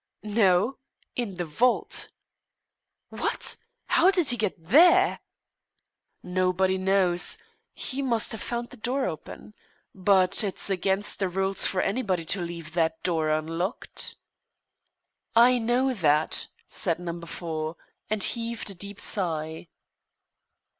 "No; 0.23 0.79
in 1.15 1.35
the 1.37 1.45
vault." 1.45 2.09
"What! 3.09 3.55
How 3.85 4.09
did 4.09 4.29
he 4.29 4.35
get 4.35 4.55
there?" 4.57 5.19
"Nobody 6.23 6.79
knows. 6.79 7.37
He 7.75 8.01
must 8.01 8.31
have 8.31 8.41
found 8.41 8.71
the 8.71 8.77
door 8.77 9.05
open. 9.05 9.53
But 9.93 10.43
it's 10.43 10.71
against 10.71 11.19
the 11.19 11.29
rules 11.29 11.67
for 11.67 11.81
anybody 11.81 12.25
to 12.33 12.41
leave 12.41 12.73
that 12.73 13.03
door 13.03 13.29
unlocked." 13.29 14.15
"I 15.35 15.59
know 15.59 15.93
that," 15.93 16.47
said 16.67 16.97
Number 16.97 17.27
Four, 17.27 17.75
and 18.09 18.23
heaved 18.23 18.71
a 18.71 18.73
deep 18.73 18.99
sigh. 18.99 19.67